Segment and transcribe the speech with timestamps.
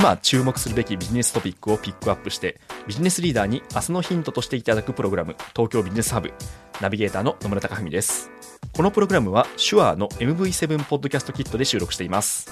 [0.00, 6.32] 今注目するべきビジネストピックをピックアップしてビジネスリーダーに明日のヒントとしていただくプログラム東京ビジネスハブ
[6.80, 8.30] ナビゲーターの野村貴文です。
[8.74, 12.50] このプログラムは手話の MV7 ポッドキャストキットで収録しています。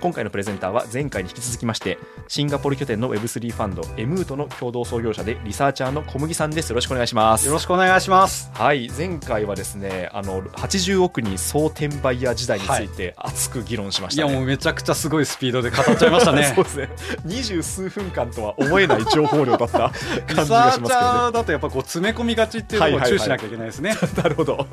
[0.00, 1.98] 今回のプレゼンターは前回に引き続きまして
[2.28, 6.70] シンガポール拠点の Web3 ファンドエムートの共同創業者でリサーチャーの小麦さんです。
[6.70, 7.46] よろしくお願いします。
[7.46, 8.50] よろしくお願いします。
[8.54, 16.52] はい前回はですねあの80億人総転売ヤー時代について熱く議論しましたね、い、やもうめちゃくちゃすごいスピードで語っちゃいましたね。
[16.54, 16.88] そうですね。
[17.24, 19.90] 二十数分間とは思えない情報量だった
[20.32, 24.66] 感じがしますけど、ね、リサーチャーだとやっぱこう詰め込みがちっていうところを注意しなきゃいけないですね、はいはいはい、なるほど。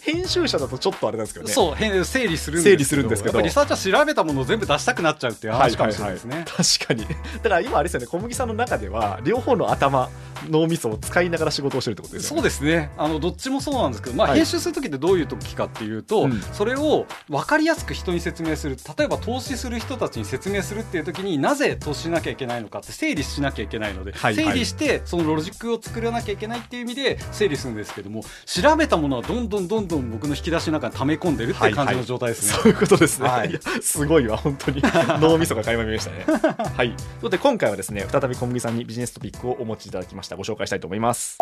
[0.00, 1.52] 編集者だとちょっとあれなんですけどね。
[1.52, 3.40] そう整理する整理するんですけど。
[3.40, 7.06] リサーチャー調べたものを全部出したくなっちゃうっていう話かもしれないですね、はいはいはい、確かに。
[7.42, 8.06] だから今あれですよね。
[8.06, 10.10] 小麦さんの中では両方の頭
[10.50, 12.36] 脳みそを使いながら仕事をしてるってことですよね。
[12.36, 12.90] そうですね。
[12.96, 18.76] あのどっちもそうなんですけど、まあ、編集する時ってどういう時かっていうと、はい、それを分かりやすく人に説明する。
[18.98, 34.82] 例えば投資する人たちに説明するっていう時になぜ投資しなきゃいけないのかって整理しなきゃいけないので、はいはい、整理してそのロジックを作らなきゃいけないっていう意味で整理するんですけども調べたものはどんどんどんどん僕の引き出しの中に溜め込んでるっていう感じの状態ですね、はいはい、そういうことですね、はい、すごいわ本当に
[35.20, 36.24] 脳みそが垣間見ましたね。
[36.76, 36.88] はい。
[36.88, 40.36] ということで今回はですね再び小麦さんにビジネストピックをお持ちいただきました。
[40.36, 41.38] ご紹介したいと思います。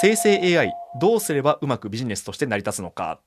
[0.00, 3.20] 生成 AI どうすればうまくビジネスとして成り立つのか。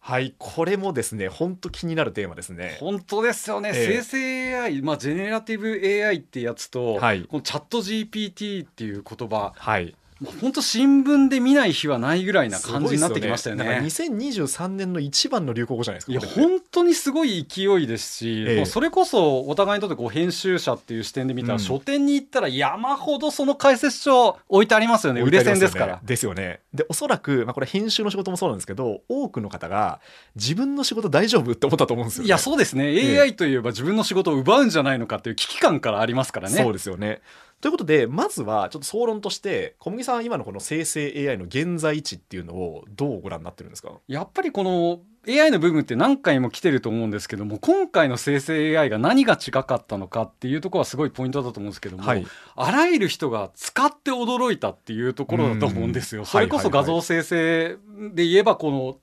[0.00, 0.34] はい。
[0.38, 2.76] これもですね本当気になるテーマですね。
[2.80, 9.94] 本当ですよね、えー、生成 AI まあジェネラティブ AI ってやつと、はい、このチャット GPT っていう言葉、はい、
[10.42, 13.64] 本当新聞で見ない日はないぐらいな感じになってきましたよね。
[13.64, 16.12] よね2023年の一番の流行語じゃないですか。
[16.12, 25.22] いや本当にすごい勢いですし、ええ、それこそお互いにとってこう編集者っていう視点で見たら、うん、書店に行ったら山ほどその解説書置いてありますよね。
[25.22, 26.00] 売れ線ですから。
[26.02, 26.60] ですよね。
[26.74, 30.00] でおそらくまあこれ編集の仕事もそうなんですけど、多くの方が
[30.36, 33.20] 自分の仕事大丈夫って思ったと思うんですよ、ね、いやそうですね。
[33.20, 36.62] AI といえば自分の仕事を奪うんじゃないのかっていう危機感からありますからね。
[36.62, 37.22] そうですよね。
[37.60, 43.92] ということでまずはちょっと総論として小麦さんは今のこの生成 AI の現在地っていうのをどうご覧になってるんですか？
[44.08, 52.26] やっぱりこの AI の部分って何回も来てると思うんですけども今回の生成 AI が何が違かったのかっていうところはすごいポイントだと思うんですけども、はい、
[52.56, 56.24] あらゆる人が使って驚いたっていうところだと思うんですよ。
[56.24, 57.76] それこそ画像生成
[58.14, 58.96] で言えばこの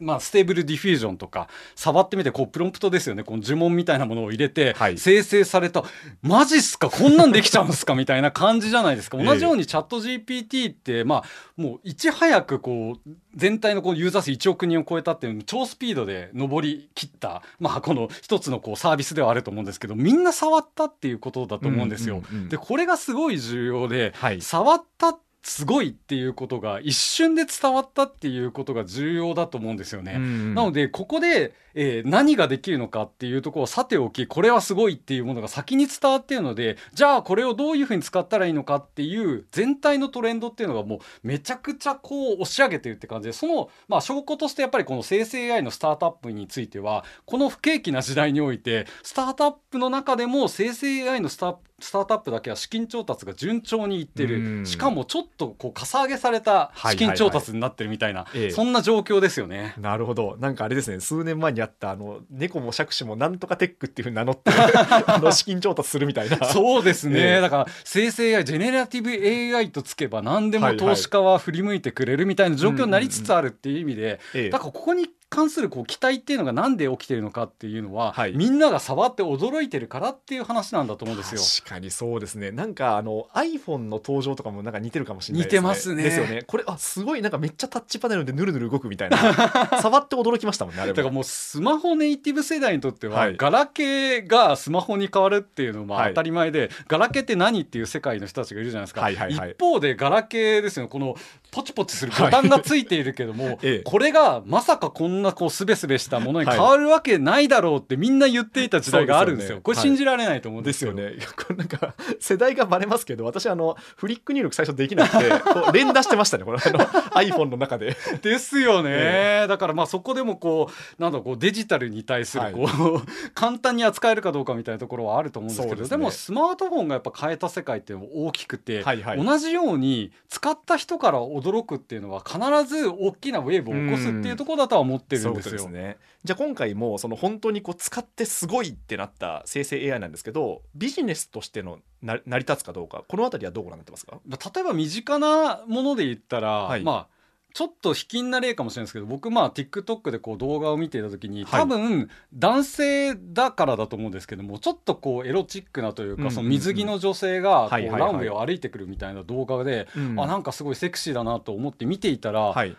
[0.00, 3.24] まあ、ステーブルディフュージョンとか触ってみてこうプロンプトですよね。
[3.24, 5.90] この呪文みたいなものを入れて生成された、はい、
[6.22, 6.88] マジっすか？
[6.88, 7.94] こんなんできちゃうんすか？
[7.94, 9.16] みたいな感じじゃないですか？
[9.22, 11.24] 同じようにチャット GPT ってまあ
[11.56, 22.22] もういち早くこう全体のこうユーザー数1億人を超えたっていう超スピードで上りきった、まあ、この一つのこうサービスではあると思うんですけどみんな触ったっていうことだと思うんですよ。
[22.48, 30.14] でこれがすごい重要で、はい、触ったってすごいっていうことが一瞬で伝わったっていうことが重要だと思うんですよね。
[30.16, 54.66] うんうん、なのでここで、えー、何ができるのかっていうところをさておきこれはすごいっていうものが先に伝わっているのでじゃあこれをどういうふうに使ったらいいのかっていう全体のトレンドっていうのがもうめちゃくちゃこう押し上げてるって感じでその、まあ、証拠としてやっぱりこの生成 AI のスタートアップについてはこの不景気な時代においてスタートアップの中でも生成 AI のスタースタートアップだけは資金調達が順調にいってる。
[54.66, 59.74] しかもちょっとこうかさ上げされた資金調達になってるみたいな、そんな状況ですよね。
[59.78, 60.36] なるほど。
[60.40, 64.50] なんかあれですね数年前にあったあの猫も杓子もなんとかテックっていうふうに名乗って
[65.06, 66.36] あの資金調達するみたいな。
[66.48, 69.02] そうですね、えー、だから生成 AI ジェネラティ
[69.50, 74.20] ブ AI とつけば何でも投資家は振り向いてくれるみたいな状況になりつつあるっていう意味で、
[74.50, 81.40] だからここに関するこう期待っていうのがなんで起きてるのかっていうのは、はい、みんなが触って驚いてるからっていう話なんだと思うんですよ。
[81.40, 82.50] 確かにそうですね。
[82.50, 85.58] なんかあの iPhone の登場とかもなんか似てるかもしれないですね。
[85.58, 86.02] 似てますね。
[86.02, 86.42] ですよね。
[86.46, 89.18] これあすごいなんかめっちゃタッチパネルでぬるぬる動くみたいな
[89.82, 90.86] 触って驚きましたもんね。
[90.86, 99.02] だからもうスマホネイティブ世代にとっては、はい、ガラケーがスマホに変わるっていうのも当たり前で、はい、ガラケーって何っていう世界の人たちがいるじゃないですか。
[99.02, 101.16] はいはいはい、一方でガラケーですよこの
[101.50, 109.48] ポチポチするボタンがついているけども、 ええ、これがまさかこんんなこうすべすべしたものに変わるわけないだろうってみんな言っていた時代があるんですよ。
[109.48, 110.92] すよねこれ信じられないと思うんでですすよ。
[110.92, 111.14] よね。
[111.14, 116.44] いやこれなんか世代がバレますけど、私あのフリック入力最初できなくて、 こう連打してましたね。
[116.44, 117.96] これ あの iPhone の中で。
[118.22, 135.50] ですよね、えだからまあそこでもこうなんだこうデジタルに対するこう、簡単に扱えるかどうかみたいなところはあると思うんですけどで,、そうですねもスマートフォンがやっぱ変えた世界って大きくて、はいはい同じように使った人から驚くっていうのは必ず大きなウェーブを起こすっていうところだとは思ってるんですよ。
[135.50, 135.98] そういうことね。
[136.24, 144.20] じゃあ今回もその本当にこう使ってすごいってなった生成 AI なんですけど、ビジネスとしてのな成り立つかどうか、このあたりはどうご覧になってますか？
[144.54, 147.18] 例えば身近なもので言ったら、はいまあ
[147.54, 162.76] ちょっと卑近な例かもしれないですけど僕まあ TikTok でこう動画を見ていた時にはい多分男性だからだと思うんですけどもちょっとこうエロチックなというかその水着の女性がこはいうランウェイを歩いてくるみたいな動画でうんあなんかすごいセクシーだなと思って見ていたらはい。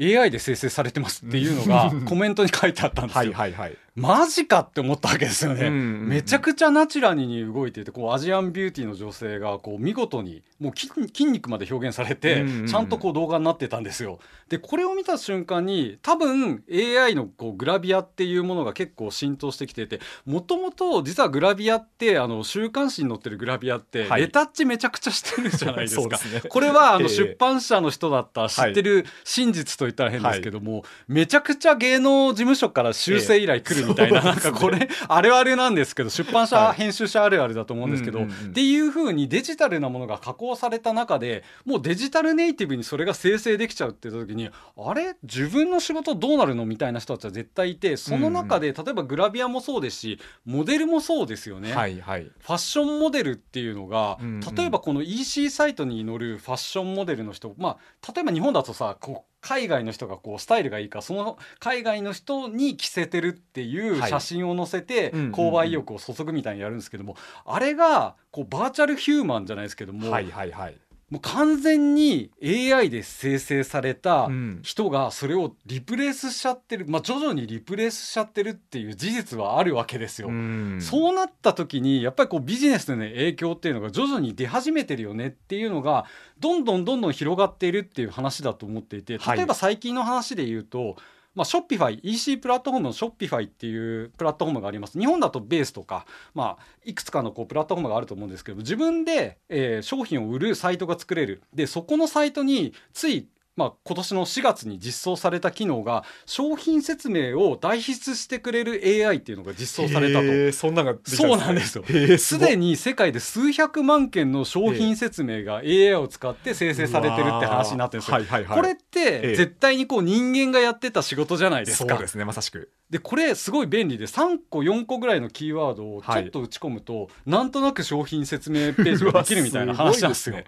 [0.00, 3.20] AI で生成されてますっていうのがコメントに書いてあったんですよ。
[3.20, 3.76] はいはいはい。
[3.98, 5.66] マジかって思ったわけですよね。
[5.66, 14.18] うんうんうんめちゃくちゃナチュラルに動いていてこうアジアンビューティーの女性がこう見事にもう筋筋肉まで表現されて、うんうんうんちゃんとこう動画になってたんですよ。
[14.48, 26.02] でこれを見た瞬間に多分 AI のこうグラビアっていうものが結構浸透してきててもともと実はグラビアってあの週刊誌に載ってるグラビアってはいレタッチめちゃくちゃしてるじゃないですか。
[26.02, 26.42] そうですね。
[26.48, 36.76] これはあええの出版社の人だったら知ってる真実と言ったら変ですけども、めちゃくちゃ芸能事務所から修正依頼来るみたいな、ええなんかこれあれあれなんですけど出版社、はい。
[36.76, 45.16] 編集者あるあるだと思うんですけど、うんうんうんっていう風にデジタルなものが加工された中でもうデジタルネイティブにそれが生成できちゃうって言った時にあれ？
[45.22, 51.72] 自分の仕事どうなるのみたいな人たちは絶対いてその中で、例えばグラビアもそうですしモデルもそうですよね。
[51.74, 52.24] はいはい。
[52.24, 54.54] ファッションモデルっていうのが、うんうん。
[54.54, 70.76] 例えばこの EC サイトに載るファッションモデルの人まあ例えば日本だとさこう海外の人がこうスタイルがいいからその海外の人に着せてるっていうはい写真を載せて購買意欲を注ぐみたいにやるんですけども、あれがこうバーチャルヒューマンじゃないですけども、はいはいはい。
[71.10, 74.60] もう完全に AI で生成されたうん。
[74.62, 80.28] 人がそれをリプレイスしちゃってる、まあ、徐々にリプレイスしちゃってるっていう事実はあるわけですよ。
[80.28, 80.78] うん。
[80.80, 86.04] そうなった時にやっぱりこうビジネスの、ね、影響っていうのが徐々に出始めてるよねっていうのが
[86.40, 89.36] どんどんどんどん広がっているっていう話だと思っていてはい。
[89.38, 90.96] 例えば最近の話で言うと、
[91.34, 94.98] まあ、ショッピファイ EC プラットフォームのショッピファイっていうプラットフォームがあります。
[94.98, 101.42] 日本だとベースとか、まあ、いくつかのこうプラットフォームがあると思うんですけど自分で、えー商品を売るサイトが作れる。
[101.54, 110.52] でそこのサイトについまあ、今年の4月に実装された機能が商品説明を代筆してくれる AI っていうのが実装されたと。
[110.52, 111.84] そんなのがそうなんですよ
[112.18, 118.14] すでに世界で数百万件の商品説明が AI を使って生成されてるって話になってるんですよ。
[118.14, 118.56] はいはいはい。
[118.56, 121.94] これっええて絶対にこう人間がやってた仕事じゃないですか。
[121.94, 122.70] そうですねまさしく。
[122.90, 126.24] でこれすごい便利で3個4個ぐらいのキーワードをちはい。
[126.24, 130.36] ょっと打ち込むと、なんとなく商品説明ページができるみたいな話なんですよ。
[130.36, 130.46] すね。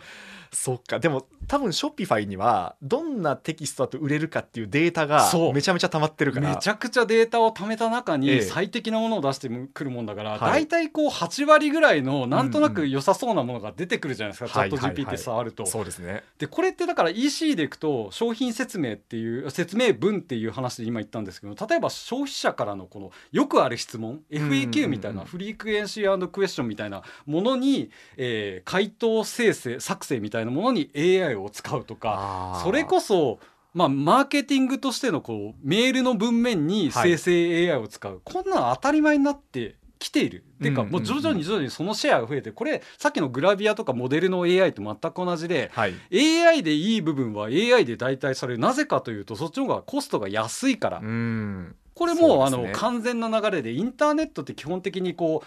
[0.53, 0.99] そっか。
[0.99, 6.51] でも多分ショッピファイにはどんなテキストだと売れるかっていうデータがめちゃめちゃ溜まってるから。
[6.51, 8.19] めちゃくちゃデータを貯めた中ええ。
[8.19, 10.41] に最適なものを出してくるもんだから、はい。
[10.41, 15.67] 大体こう8割ぐらいのなんとなく良さそうなものが出てくるじゃないですか、はいチャット GPT 触ると。
[15.67, 16.25] そうですね。
[16.39, 33.39] でこれってだから EC でいくと商品説明っていう説明文っていう話で今言ったんですけど例えば消費者からのこのよくある質問 FAQ みたいなフリークエンシークエスチョンみたいなものに、えー回答生成作成みたいなものに AI を使うとかそれこそ
[33.73, 40.45] まあ、マーケティングとしてのこうメールの文面に生成 AI を使う、こんなの当たり前になってきている。
[40.61, 40.99] てかうんうんうん。
[40.99, 45.95] もう徐々に徐々にそのシェアが増えてこれさっきのグラビアとかモデルの AI と全く同じではい。
[46.13, 48.59] AI でいい部分は AI で代替される。
[48.59, 55.47] なぜかというとそっちの方がコストが安いから、うんこれもう、ねの完全な流れでインターネットって基本的にこう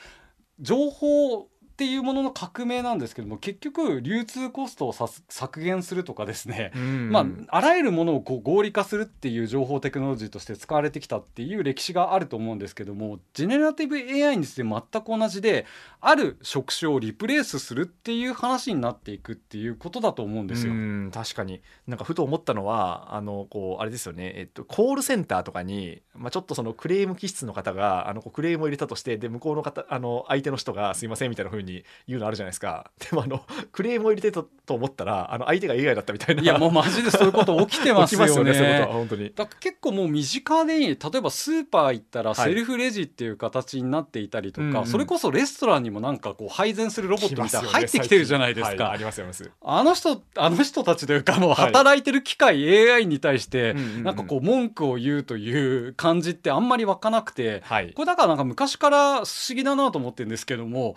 [0.59, 7.09] 情報っていうものの革命なんですけども結局流通コストをさす削減するとかですね、うん。
[7.09, 15.65] まあ、あらゆるものをこう合理化するっていう情報テクノロジーとして使われてきたっていう歴史があると思うんですけどもジェネラティブ AI について全く同じで
[15.99, 20.73] ある職種をリプレイスするっていう話になっていくっていうことだと思うんですよ。
[20.73, 21.61] うん確かに。
[21.87, 32.91] なんかふと思ったのはあのこうあれですよね、えっと、コールセンターとかに、まあ、ちょっとそのクレーム気質の方があのこうクレームを入れたとしてで向こうの方あの相手の人が「すいません」みたいな風うに言うのあるじゃないですか。
[32.99, 36.41] でもあのクレームを入れてたと思ったらあの相手が AI だったみたいな。
[36.41, 38.27] いやもうマジでそういうこと起きてますよね。
[38.31, 39.31] 起きますよねそういうことは本当に。
[39.35, 42.49] だ結構もう身近で例えばスーパー行ったらはい。
[42.49, 44.75] セルフレジっていう形になっていたりとか、うん。
[44.77, 49.51] うんそれこそレストランにもなんかこう配膳するロボットみたいな入ってきてるじゃないですか、はいありますあります。
[49.61, 51.65] あの人あの人たちというかもうはい。
[51.67, 57.91] 働いてる機械、AI に対してなんかこう文句を言うという感じってあんまり湧かなくて、はい。
[57.93, 60.95] これだからなんか昔から不思議だなと思ってるんですけども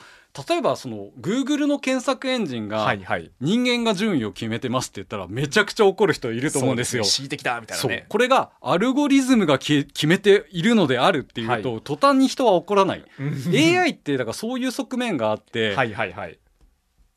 [0.48, 2.94] 例えばその Google の検索エンジンが
[3.40, 7.04] 人間が順位を決めてますって言ったらめちゃくちゃ怒る人いると思うんですよ。
[7.04, 8.06] 恣意的だみたいなね。
[8.08, 13.04] これがアルゴリズムがき決めているのであるっていうと、は途端に人は怒らない。
[13.18, 13.78] うん。
[13.78, 16.38] AI ってだからそういう側面があって、はいはいはい。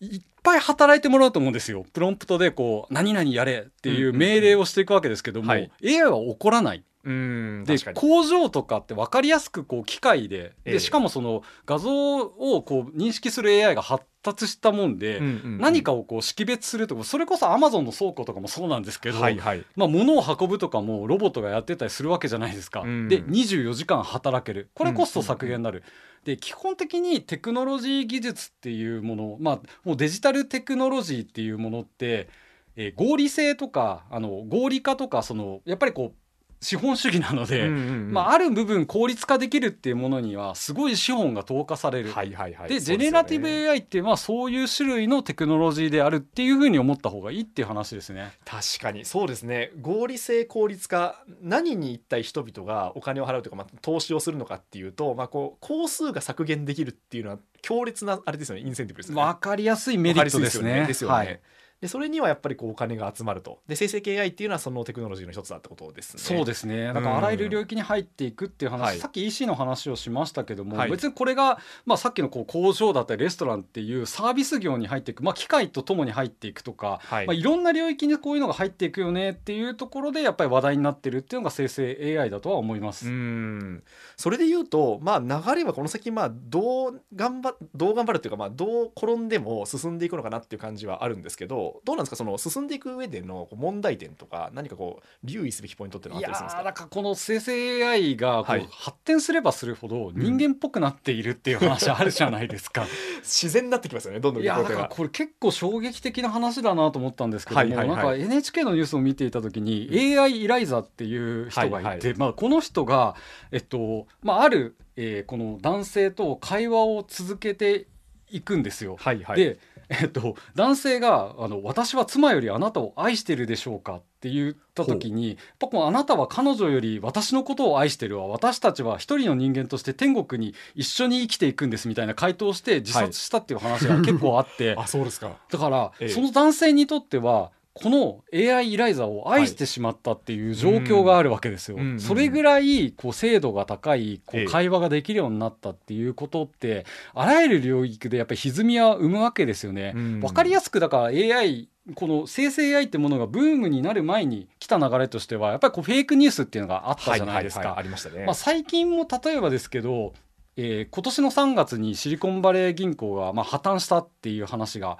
[0.02, 1.86] いっぱい働いてもらうと思うんですよ。
[1.94, 5.72] プロンプトでこう何々やれっていう命令をしていくわけですけども、はい。
[5.84, 10.72] AI は怒らないうんで工場とかって分かりやすくこう機械でええ。
[10.74, 19.66] でしかもその画像をこう認識する AI が発達したもんで、何かをこう識別するとかそれこそ Amazon の倉庫とかもそうなんですけど、はいはい。
[19.76, 22.82] まあ、物を運ぶとかもロボットがやってたりするわけじゃないですか。
[22.82, 23.08] うん。
[23.08, 24.70] で24時間働ける。
[24.76, 25.84] これコスト削減になる。
[26.26, 32.30] で基本的にテクノロジー技術っていうもの、まあ、もうデジタルテクノロジーっていうものって、
[32.76, 36.29] えー合理性とかあの合理化とかそのやっぱりこう
[36.62, 42.12] 資本主義なので、うんうんうんまあ、ある部分効率化できるっていうものにはすごい資本が投下される。
[42.12, 48.32] はいはいはいでねェネラティブ AI っていうのはそういう種類のテクノロジーであるっていうふうに思った方がいいっていう話ですね。
[48.44, 59.22] 確かにそうですね合理性効率化何に一体人々がお金を払うとか、まあ、投資をするのかっていうと、まあ、こう工数が削減できるっていうのは強烈なあれですよねインセンティブですよね。
[59.22, 60.86] わかりやすいメリットですね。
[60.86, 61.16] ですよね。
[61.16, 61.40] はい
[61.82, 63.60] でそれにはやっぱりこうお金が集まると。
[63.68, 66.22] で生成系 AI っていうのはそのテクノロジーの一つだってことですね。
[66.22, 66.88] そうですね。
[66.88, 68.98] だからあらゆる領域に入っていくっていう話、はい。
[68.98, 70.92] さっき EC の話をしましたけども、はい。
[70.92, 77.28] 別にこれが、まあ、さっきのこう工場だったりレストランっていうサービス業に入っていく、まあ、機械とともに入っていくとか、はい。
[77.28, 83.08] まあ、いろんな領域にこういうのが入っていくよねっていうところでやっぱり話題になってるっていうのが生成 AI だとは思います。
[83.08, 83.84] うん。
[84.18, 92.16] それで言うと、まあ、流れはこの先、まあ、どう頑張どう頑張るっていうか、まあ、どう転んでも進んでいくのかなっていう感じはあるんですけどどうなんですか？
[92.16, 96.62] その進んでいく上での問題点とか何かこう留意すべきポイントっていうのはあったりするんですか？
[96.62, 98.68] ーなんかこの生成 AI がこうはい。
[98.72, 102.86] 発展すればするほど人間っぽくなっているっていう話あるじゃないですか。
[103.24, 104.86] 自然になってきますよねどんどんいやから。
[104.90, 107.98] これ結構衝撃的な話だなと思ったんですけども、はいはいはい。
[107.98, 112.14] なんか NHK のニュースを見ていた時に AI イライザっていう人がいて、はいはい。
[112.18, 113.16] まあ、この人が、
[113.52, 117.88] えっとまあ、ある、えーこの男性と会話を続けて
[118.32, 118.96] いくんですよ。
[119.00, 119.38] はいはい。
[119.40, 119.58] で、
[119.90, 128.28] えっと、男性があの「私は妻よりあなたを愛してるでしょうか?」って言った時にやっぱこうあなたは彼女より私のことを愛してるわ。
[128.28, 135.38] 私たちは一人の人間として天国に一緒に生きていくんですみたいな回答をして自殺したっていう話が結構あって、あそうですか。
[135.50, 136.10] だから、ええ。
[136.10, 141.78] その男性にとってはこの AI イライザを愛してしまったっていう状況があるわけですよ。
[141.78, 149.94] うんうんうんそれぐらいこう精度が高いこええう会話ができるようになったっていうことってあらゆる領域でやっぱり歪みは生むわけですよね。
[149.96, 157.62] うんわかりやすくだから AI この生成 AI ってものがブームになる前に来た流れとしてはやっぱりこうフェイクニュースっていうのがあったじゃないですか。
[157.62, 160.14] はははありましたね、まあ、最近も例えばですけど、
[160.56, 164.98] えー今年の3月にシリコンバレー銀行がまあ破綻したっていう話が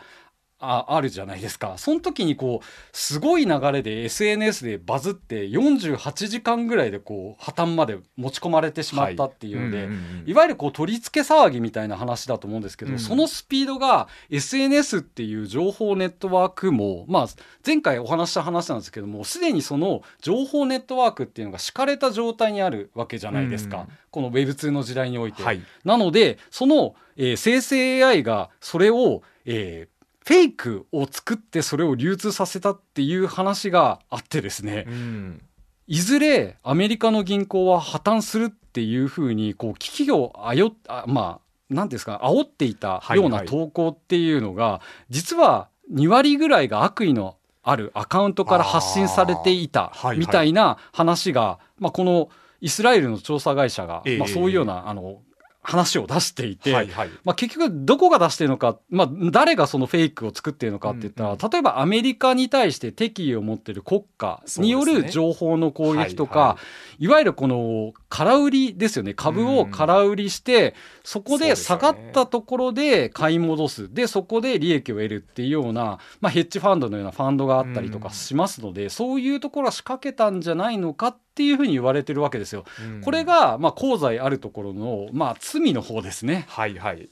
[0.60, 1.76] ああるじゃないですか。
[1.78, 9.90] その時にこうすごい流れで SNS でバズって48時間ぐらいでこう破綻まで持ち込まれてしまったっていうので、
[10.26, 13.00] いわゆるこう取り付け騒ぎみたいな話だと思うんですけど、うん。
[13.00, 17.28] そのスピードが SNS っていう情報ネットワークも、まあ、
[17.66, 23.88] 前回お話しした話なんですけどもすでにその情報ネットワークっていうのが敷かれた状態にあるわけじゃないですか、うん。
[24.12, 25.44] この Web2 の時代において。
[25.44, 25.62] はい。
[25.84, 35.42] なのでその、えー生成 AI がそれを、えーフェイクを作ってそれを流通させたっていう話があってですね、うん。
[35.88, 43.46] いずれアメリカの銀行は破綻するっていうふうにこう危機をあよあまあ何ですか煽っていたようなはい。
[43.46, 52.30] はい投稿っていうのが、実は2割ぐらいが悪意のあるアカウントから発信されていたみたいな話が、まあ、この
[52.62, 54.18] イスラエルの調査会社が、ええ。
[54.18, 55.22] まあ、そういうようなあの
[55.70, 57.10] 話を出していて、はいはい。
[57.24, 66.58] まあ、結局どこが出してるのか、まあ、誰がそのフェイクを作ってるのかって言ったら、うん例えばアメリカに対して敵意を持ってる国家による情報の攻撃とか、は
[66.98, 67.08] いい。
[67.08, 69.14] わゆるこの空売りですよね。
[69.14, 73.94] 株を空売りして、そこで下がったところで買い戻す。
[73.94, 82.66] でそこで利益を得るっていうような、まあ、ヘッジファンドのようなファンドがあったりとかしますので、そういうところは仕掛けたんじゃないのかっていうふうに言われてるわけですよ。
[82.80, 86.46] うんこれが、まあ、功罪あるところの、まあ、罪の方ですね。
[86.50, 87.10] はいはい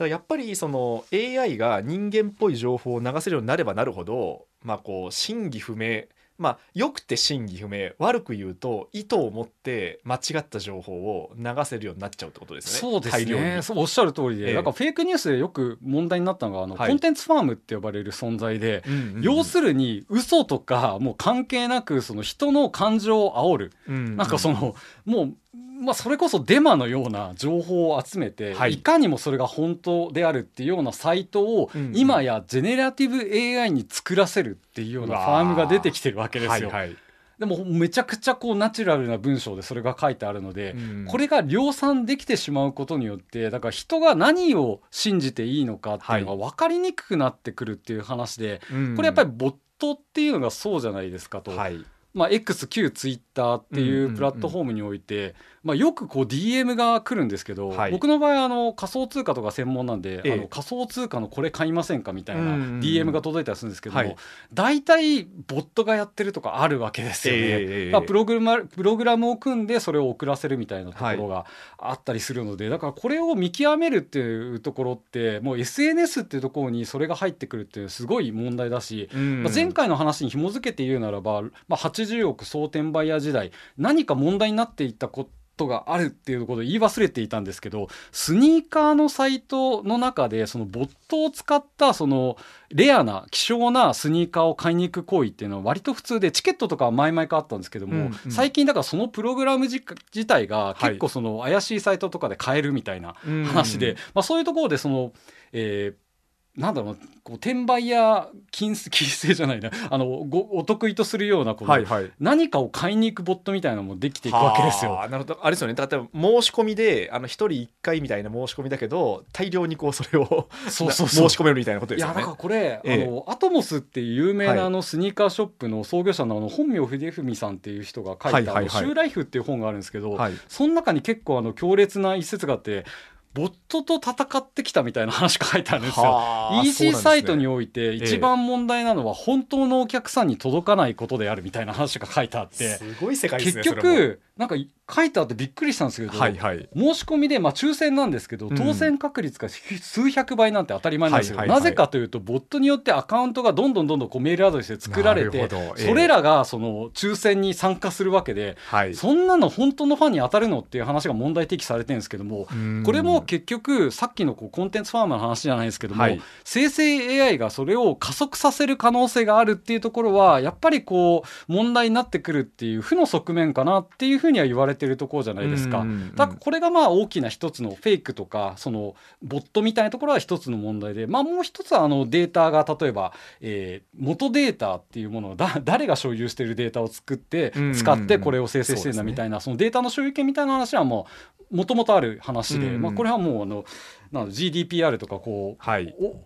[0.00, 6.04] からやっぱりその AI が人間っぽい情報を流せるようになればなるほど、まあ、こう真偽不明
[6.40, 12.90] まあよくて真偽不明悪く言うと意図を持って間違った情報を流せるようになっちゃうってことですね。
[12.90, 13.44] そうです大量に。
[13.44, 14.54] ねそうおっしゃる通りで、ええ。
[14.54, 16.88] なんかフェイクニュースでよく問題になったのがあの、はい。
[16.88, 24.16] コンテンツファームって呼ばれる存在で、うんうんうん要するに嘘とかもう関係なくその人の感情を煽る、うん。
[24.16, 28.74] なんかそのもう、まあ、それこそデマのような情報を集めて、はい。
[28.74, 31.92] い、かにもそれが本当であるっていうようなサイトを、うんうん。
[31.96, 36.68] 今やジェネラティブ AI に作らせるっていうようなファームが出てきてるわけですよ。
[36.68, 36.96] はいはい。
[37.40, 41.06] でもめちゃくちゃこうナチュラルな文章でそれが書いてあるので、うん。
[41.06, 48.94] これが量産できてしまうことによってだから人が何を信じていいのかっていうのが分かりにくくなってくるっていう話で、うん。
[48.94, 51.50] これやっぱりボットっていうのがそうじゃないですかと。
[51.52, 57.92] はいまあ、X 旧ツイッターっていうプラットフォームにおいて、まあ、よくこう DM が来るんですけど、はい。
[57.92, 60.32] 僕の場合あの仮想通貨とか専門なんで、ええ。
[60.32, 62.42] あの仮想通貨のこれ買いませんかみたいな
[62.80, 64.16] DM が届いたりするんですけども、はい。
[64.54, 67.40] 大体ボットがやってるとかあるわけですよね。
[67.42, 71.44] ええまあ、プログラムプログラムを組んでそれを送らせるみたいなところが
[71.76, 79.42] あったりするので、だからこれを見極めるっていうところってもう SNS っていうところにそれが入ってくるっていうすごい問題だし、うん。
[79.42, 92.36] まあ、前回の話に紐づけて言うならば、まあ、80億総転売ヤー時代何か問題になっていったことがあるっていうことを言い忘れていたんですけどスニーカーのサイトの中でそのボットを使ったその
[92.70, 98.30] レアな希少なスニーカーを買いに行く行為っていうのは割と普通でチケットとかは前々からあったんですけども、うんうん。
[98.30, 99.82] 最近だからそのプログラム自
[100.14, 103.44] 自体がはい結構その怪しいサイトとかで買えるみたいなうん。
[103.44, 105.12] 話で、まあ、そういうところでその、
[105.52, 106.09] えー
[106.56, 109.70] なんだろうなこう転売や金金星じゃないな。
[109.90, 112.10] あのごお得意とするようなこの、はいはい。
[112.18, 114.92] 何かを買いに行くボットみたいなのもできていくわけですよ。
[114.92, 115.38] はあなるほど。
[115.42, 115.74] あれですよね。
[115.74, 122.14] 例えば申し込みであの一人一回みたいな申し込みだけど大量にこうそれをそうそう申し込めるみたいなことですよね。
[122.14, 122.36] いやだから。
[122.36, 123.04] これ、ええ。
[123.04, 124.56] あのアトモスっていう有名はい。
[124.56, 128.64] なあのスニーカーショップの創業者のあの本名秀文さんっていう人が書いた「はいはいはい。
[128.64, 130.32] あのシューライフ」っていう本があるんですけど、はい。
[130.48, 132.84] その中に結構あの強烈な一節があって
[133.32, 136.04] ボットと戦ってきたみたいな話が書いてあるんですよ。
[136.04, 142.76] はあ EC サイトにおいて一番問題なのは本当のお客さんに届かないことであるみたいな話が書いてあって。
[142.76, 144.56] すごい世界です結局なんか
[144.90, 146.66] 書いてあってびっくりしたんですけど、はいはい。
[146.74, 148.56] 申し込みでまあ抽選なんですけどうん。
[148.56, 151.62] 当選確率が数百倍なんて当たり前なんですよ、はいはいはい。
[151.62, 155.86] なぜかというとボットによってアカウントがどんどんどんどんこうメールアドレスで作られてええ。
[155.86, 158.94] それらがその抽選に参加するわけで、はい。
[158.94, 162.82] そんなの本当のファンに当たるのっていう話が問題提起されてるんですけども、うん。
[162.82, 166.18] これも結局さっきのこうコンテンツファームの話じゃないですけども、はい。
[166.44, 175.84] 生成 AI がそれを加速させる可能性があるっていうところはやっぱりこう問題になってくるっていう負の側面かなっていうふうには言われてるところじゃないですか。
[176.14, 191.06] だからこれがまあ大きな一つのフェイクとかそのボットみたいなところは一つの問題で、まあ、もう一つはあのデータが例えば、えー元データっていうものをだ 誰が所有しているデータを作って使ってこれを生成してるんだみたいなそのデータの所有権みたいな話はも
[191.50, 193.64] うもともとある話で、うんうんまあ、これはもうあの
[194.12, 195.94] なんだ GDPR とかこう、はい。
[196.00, 196.16] お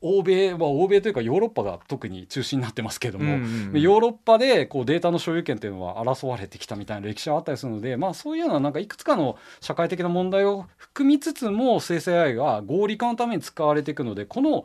[0.00, 3.80] 欧米は欧米というかヨーロッパが特に中心になってますけども、うんうんうん。
[3.80, 14.64] ヨーロッパでこうデータの所有権っていうのは争われてきたみたいな歴史はあったりするので、まあ、そういうようななんかいくつかの社会的な問題を含みつつも生成 AI が合理化のために使われていくのでこの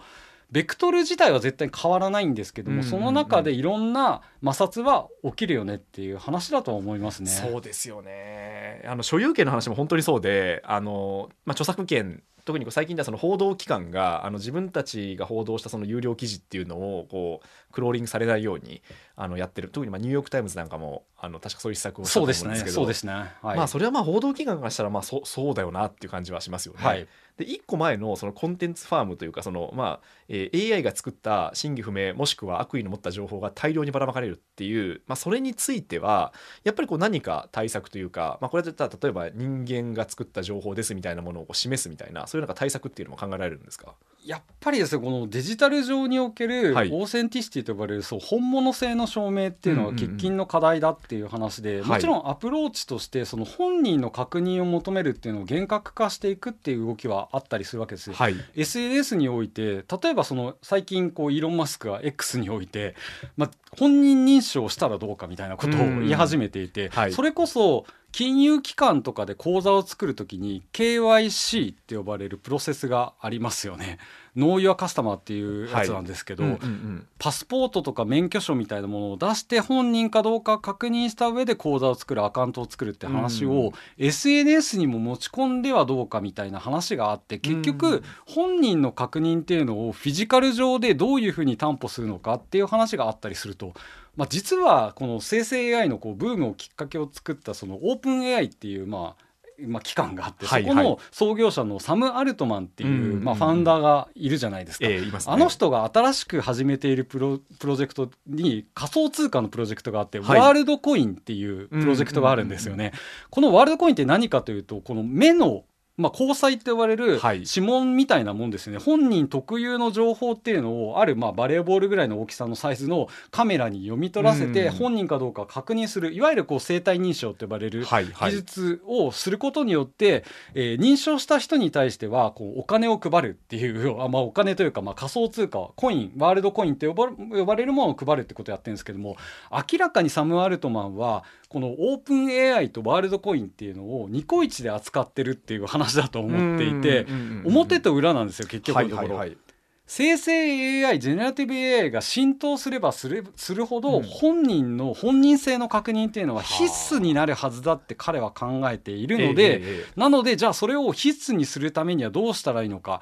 [0.52, 2.92] ベクトル自体は絶対変わらないんですけども、うんうんうん。
[2.92, 7.30] その中でいろんな摩擦は起きるよねっていう話だとは思いますね。
[7.32, 8.84] そうですよね。
[8.86, 18.82] あの所有権の話も本当にそうであの、まあ、著作権特にこう最近ではその報道機関があの自分たちが報道したその有料記事っていうのをこうクローリングされないように
[19.18, 19.68] あのやってる。
[19.68, 23.14] 特にまあニューヨーク・タイムズなんかもあの確かそういう施策をしたとそうですね思うんですけどそうですね。
[23.42, 23.58] はい。
[23.58, 26.80] まあそれはまあ報道機関からしたらまあそそうだよなっていう感じはしますよね。
[26.82, 27.08] はい。
[27.38, 36.32] で1個前のそのコンテンツファームというかその、まあえー AI が作った真偽不明もしくは悪意の持った情報が大量にばらまかれるっていう、まあ、それについては
[36.64, 43.96] やっぱりこう何か対策というか、まあ、これだったら例えば人間が作った情報ですみたいなものを示すみたいなそういうなんか対策っていうのも考えられるんですか？
[44.26, 46.90] やっぱりですねこのデジタル上におけるオはい。
[46.90, 50.16] ーセンティシティと呼ばれるそう本物性の証明っていうのはうんうんうん。
[50.16, 51.90] 喫緊の課題だっていう話で、はい。
[51.90, 58.16] もちろんアプローチとしてその本人の確認を求めるっていうのを厳格化していくっていう動きはあったりするわけですよ。
[58.16, 58.36] はい。
[58.56, 62.96] SNS において例えばその最近こうイーロン・マスクが X において、
[63.38, 67.14] まあ、本人認証したらどうかみたいなことを言い始めていて、はい。
[67.14, 73.98] それこそ金融機関とかで口座を作るときに KYC って呼ばれるプロセスがありますよね。
[74.36, 93.74] ノーユアカスタマーっていうやつなんですけど、うんうんうんパスポートとか免許証みたいなものを出して本人かどうか確認した上で口座を作るアカウントを作るって話を、SNS にも持ち込んではどうかみたいな話があって結う局ん本人の確認っていうのをフィジカル上でどういうふうに担保するのかっていう話があったりすると。
[94.16, 99.24] まあ、実はこの生成 AI のこうブームをきっかけを作ったそのオープン AI っていうまあ
[99.60, 104.88] まあ、機関があって、そこの創業者のサム・アルトマンっていう、まあ、ファウンダーがいるじゃないですか。
[105.28, 110.40] あの人が新しく始めているプロプロジェクトに仮想通貨のプロジェクトがあって、はい。
[110.40, 112.94] ワールドコインっていうプロジェクトがあるんですよね。
[113.30, 115.64] このワールドコインって何かというとこの目の
[115.96, 117.44] まあ、交際って呼ばれるはい。
[117.44, 124.72] 指紋みたいなもんですよね、本人特有の情報っていうのをあるまあバレーボールぐらいの大きさのサイズのカメラに読み取らせてうん。
[124.72, 128.32] 本人かどうか確認するいわゆるこう生体認証と呼ばれるはいはい。
[128.32, 139.16] 技術をすることによって、えー認証した人に対してはこうお金を配るっていう あ、まあ、お金というか、まあ、仮想通貨コインワールドコインって呼ば呼ばれるものを配るってことをやってるんですけども
[139.52, 141.24] 明らかにサム・アルトマンは
[141.54, 147.06] このオープン AI とワールドコインっていうのをニコイチで扱ってるっていう話だと思っていて
[147.46, 149.08] 表と裏なんですよ結局のところ。
[149.10, 149.38] はいはいはい。
[149.86, 154.04] 生成 AI ジェネラティブ AI が浸透すればするするほど、うん。
[154.04, 156.64] 本人の本人性の確認っていうのは必
[156.96, 163.02] 須になるはずだって彼は考えているので、なのでじゃあそれを必須にするためにはどうしたらいいのか。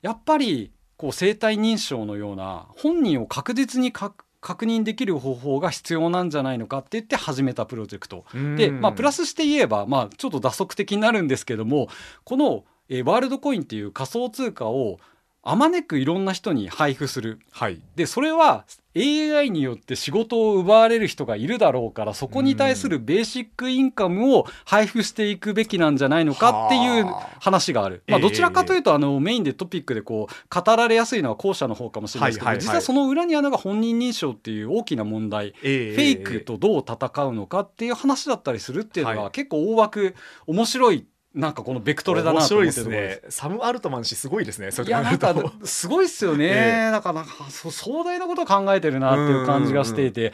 [0.00, 8.24] やっぱりこう生体認証のような本人を確実に確確認できる方法が必要なんじゃないのかって言って始めたプロジェクト。
[8.56, 11.88] で、まあ、プラスして言えば、まあ、ちょっと打足的になるんですけども
[12.24, 14.98] この、えーワールドコインっていう仮想通貨を
[15.42, 17.38] あまねくいろんな人に配布する。
[17.50, 17.80] はい。
[17.96, 18.64] でそれは
[18.96, 27.36] AI によって仕事を奪われる人がいるだろうからそこに対するベーシックインカムを配布していくべきなんじゃないのかっていうはあ。
[27.40, 28.22] 話がある、まあ、ええ。
[28.22, 35.54] どちらかというとあのメインでトピックでこう語られやすいのは後者の方かもしれないですけど、実はその裏にあるのが本人認証っていう大きな問題。
[35.62, 35.94] ええ。
[35.94, 39.30] フェイクとどう戦うのかっていう話だったりするっていうのははい。
[39.30, 40.14] 結構大枠
[40.46, 43.20] 面白いなんかこのベクトルだなと思ってね。
[43.28, 44.72] サム・アルトマン氏すごいですね。
[44.72, 50.32] それいやなんかすごいっすよね、えだからなんかそう壮大なことを考えてるなっていう感じがしていて。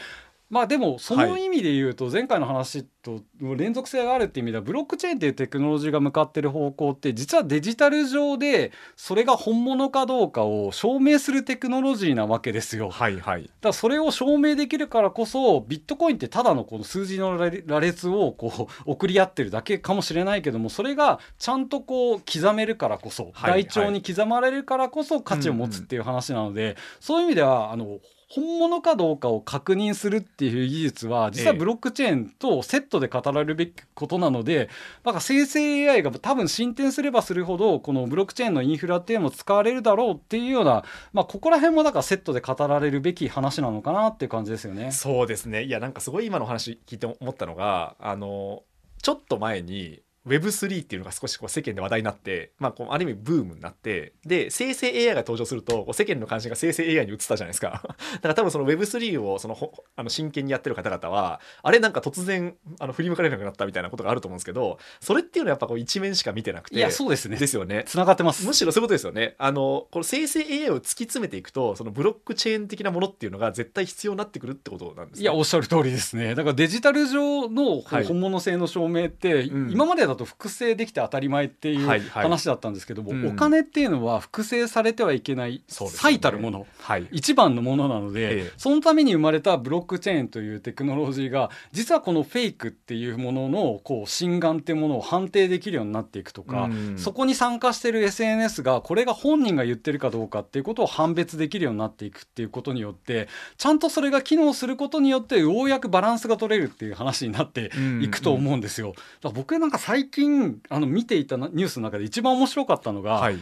[0.49, 12.91] まあでもその意味で言うと前回の話と連続性があるっていう意味ではブロックチェーンっていうテクノロジーが向かってる方向って実はデジタル上でそれが本物かどうかを証明するテクノロジーなわけですよ。
[12.91, 34.69] はいはいだからそれを証明できるからこそビットコインってただのこの数字の羅羅列をこう送り合ってるだけかもしれないけどもそれがちゃんとこう刻めるからこそ、はい台帳に刻まれるからこそ価値を持つっていう話なので、そういう意味ではあの本物かどうかを確認するっていう技術は実はええブロックチェーンとセットで語られるべきことなので、
[35.05, 44.91] なんか生成 AI が多分進展すればするほどこのブロックチェーンのインフラっていうのも使われるだろうっていうような、まあ、ここら辺もだからセットで語られるべき話なのかなっていう感じですよね。
[44.91, 48.65] そうですねいやなんかすごい今の話聞いて思ったのがあの
[49.03, 57.83] ちょっと前に Web3 っていうのが少しこう世間で話題になって、まあ、こうある意味ブームになってで生成 AI が登場するとこう世間の関心が生成 AI に移ったじゃないですか。
[58.15, 67.37] だから多分その Web3 をそのほあの真剣にやってる方々はあれなんか突然あの振り向かれなくなったみたいなことがあると思うんですけどそれっていうのはやっぱこう一面しか見てなくていやそうですね。
[67.37, 67.85] ですよね。
[67.87, 68.47] つながってます。
[68.47, 69.37] むしろそういうことですよね。
[69.39, 75.23] あのこの生成 AI を突き詰めていくとそのブロックチェーン的なものっていうのが絶対必要になってくるってことなんですね。
[75.23, 76.35] いやおっしゃる通りですね。
[76.35, 78.05] だからデジタル上のはい。
[78.05, 79.71] 本物性の証明って、うん。
[79.71, 82.23] 今までだと複製できて当たり前っていうはいはい。
[82.25, 83.29] 話だったんですけども、うん。
[83.29, 87.07] お金っていうのは複製されてはいけない最たるもの、はい。
[87.13, 88.53] 一番のものなので、ええ。
[88.57, 96.99] そのために生まれたブロックチェーンというテクノロジーが実はこのフェイクっていうもののこう心眼っていうものを判定できるようになっていくとか、うん。
[96.99, 108.89] そこに参加してる SNS がこれが本人が言ってるかどうかっていうことを判別できるようになっていくっていうことによってちゃんとそれが機能することによってようやくバランスが取れるっていう話になっていくと思うんですよ。
[108.89, 113.38] だから僕なんか最近あの見ていたなニュースの中で一番面白かったのが、はい。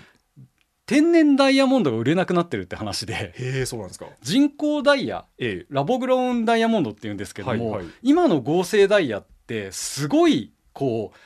[0.86, 4.06] 天然ダイヤモンドが売れなくなってるって話でへえそうなんですか。
[4.20, 5.66] 人工ダイヤええ。
[5.70, 11.18] ラボグロウンダイヤモンドっていうんですけども、はいはい今の合成ダイヤってすごいこう、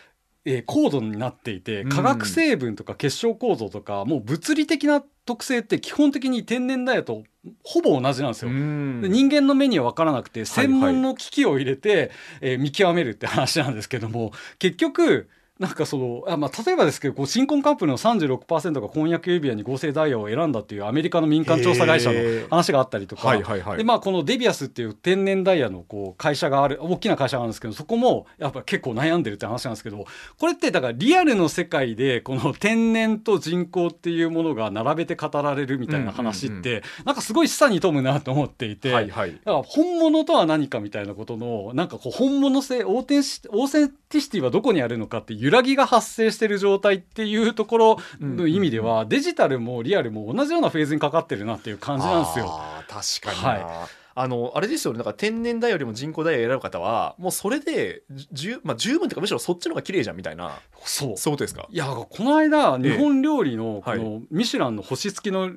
[0.48, 1.88] えー高度になっていてうん。
[1.90, 7.22] 化学成分とか結晶構造とか、もう物理的な特性って基本的に天然ダイヤと
[7.62, 8.50] ほぼ同じなんですよ。
[8.50, 9.00] ん。
[9.02, 10.46] で人間の目には分からなくてはい。
[10.46, 22.18] 専門の機器を入れて、えー見極めるって話なんですけども結局なんかそのあ、まあ、例えばですけどこう新婚カップルの36%が婚約指輪に合成ダイヤを選んだっていうアメリカの民間調査会社の
[22.48, 30.06] 話があったりとか、はいはいはい、でまあ、このデビアスっていう天然ダイヤのこう会社がある大きな会社があるんですけどそこもやっぱ結構悩んでるって話なんですけど
[30.38, 52.60] これってだからリアルの世界でこの天然と人工っていうものが並べて語られるみたいな話って、なんかすごい示唆に富むなと思っていて、はいはい、だから本物とは何かみたいなことのなんかこう本物性 authenti- authenticity はどこにあるのかって揺らぎが発生してる状態っていうところの意味では、デジタルもリアルも同じようなフェーズにかかってるなっていう感じなんですよ。
[52.86, 54.98] 確かに、はいあのあれですよね。
[54.98, 58.02] だから天然ダイヤよりも人工ダイヤ選ぶ方はもうそれで
[58.32, 61.16] 十,、まあ、十分というかむしろそっちの方が綺麗じゃんみたいなそう。
[61.16, 61.66] そういうことですか？
[61.70, 65.50] いやこの間日本料理のこのミシュランの星付きの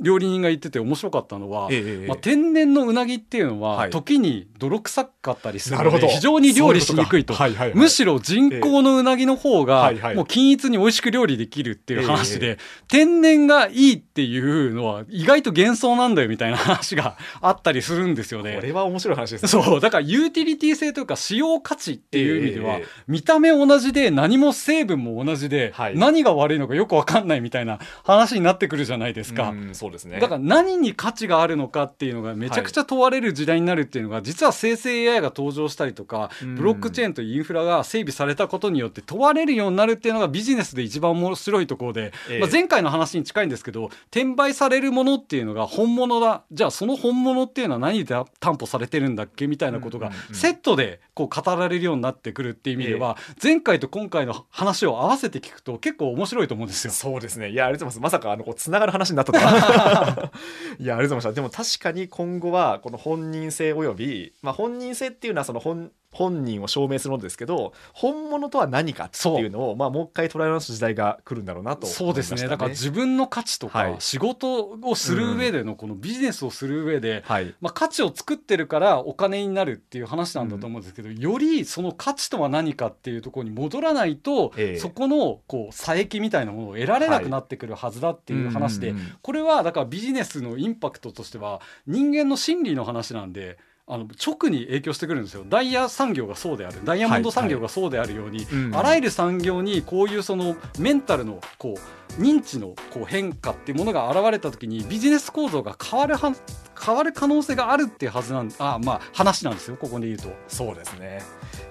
[0.00, 7.34] 料理人が言ってて面白かったのは、えまあ、天然のうなぎっていうのは時に泥臭かったりするので非常に料理しにくいと。
[7.74, 18.54] むしろ人工のうなぎの方がもう均一に美味しく料理できるっていう話で天然がいいっていうのは意外と幻想なんだよみたいな話があったりするんですよね。
[18.56, 19.48] これは面白い話ですね。
[19.48, 29.54] そうだからユーティリティ性というか使用価値っていう意味では、見た目同じで何も成分も同じで、何が悪いのかよく分かんないみたいな話になってくるじゃないですか。
[29.72, 30.20] そうですね。
[30.20, 56.92] だから何に価値があるのかっていうのがめちゃくちゃ問われる時代になるっていうのが、実は生成 AI が登場したりとか、ブロックチェーンというインフラが整備されたことによって問われるようになるっていうのがビジネスで一番面白いところで、まあ、前回の話に近いんですけど転売されるものっていうのが本物だじゃあその本物っていうのは何で担保されてるんだっけみたいなことがセットでこう語られるようになってくるっていう意味では、前回と今回の話を合わせて聞くと結構面白いと思うんですよ。
[56.92, 57.50] そうですね。
[57.50, 58.14] いやありがとうございます。
[58.14, 60.30] まさかあのこうつながる話になったとは。
[60.80, 61.32] いやありがとうございました。
[61.32, 72.48] でも確かに今後はこの本人性および、まあ、本人性っていうのはその本本人を証明するものですけど本物とは何かっていうのをまあ、もう一回捉え直す時代が来るんだろうなと、ね、そうですね。
[72.48, 93.58] だから自分の価値とか、仕事をする上でのこのビジネスをする上で、はい、まあ、価値を作ってるからお金になるっていう話なんだと思うんですけど、うん、よりその価値とは何かっていうところに戻らないと、えー、そこのこう佐伯みたいなものを得られなくなってくるはずだっていう話で、これはだからビジネスのインパクトとしては人間の心理の話なんで。
[93.86, 95.44] あの直に影響してくるんですよ。
[95.46, 96.82] ダイヤ産業がそうである。
[96.84, 101.74] ダイヤモンド産業がそうであるように、あらゆる産業にこういうそのメンタルのこ
[102.18, 106.34] う認知のこう変化っていうものが現れた時にビジネス構造が変わるは
[106.82, 110.28] 変わる可能性があるっていうはずなんあまあ話なんですよここで言うと。
[110.48, 111.20] そうですね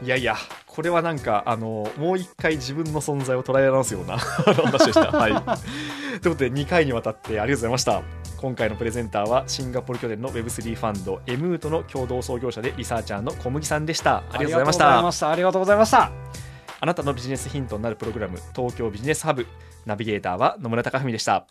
[0.03, 0.35] いやいや
[0.67, 5.11] これはなんかあのもう一回自分の存在を捉え直すような 話でした。
[5.11, 5.31] はい。
[5.33, 8.01] ということで2回にわたってありがとうございました。
[8.37, 14.23] 今回のプレゼンターはシンガポール拠点の Web3 ファンドエムートの共同創業者でリサーチャーの小麦さんでした。
[14.31, 15.31] ありがとうございました。
[15.31, 16.11] ありがとうございました。
[16.79, 19.47] あなたのビジネスヒントになるプログラム東京ビジネスハブ。
[19.85, 21.45] ナビゲーターは野村貴文でした